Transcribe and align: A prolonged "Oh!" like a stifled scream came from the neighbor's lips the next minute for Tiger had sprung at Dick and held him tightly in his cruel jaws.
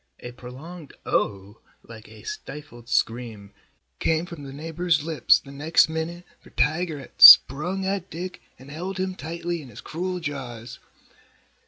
A 0.21 0.31
prolonged 0.31 0.93
"Oh!" 1.05 1.59
like 1.83 2.07
a 2.09 2.23
stifled 2.23 2.89
scream 2.89 3.51
came 3.99 4.25
from 4.25 4.41
the 4.43 4.51
neighbor's 4.51 5.03
lips 5.03 5.37
the 5.37 5.51
next 5.51 5.89
minute 5.89 6.25
for 6.39 6.49
Tiger 6.49 6.97
had 6.97 7.21
sprung 7.21 7.85
at 7.85 8.09
Dick 8.09 8.41
and 8.57 8.71
held 8.71 8.97
him 8.97 9.13
tightly 9.13 9.61
in 9.61 9.69
his 9.69 9.79
cruel 9.79 10.19
jaws. 10.19 10.79